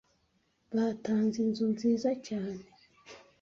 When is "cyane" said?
2.27-2.63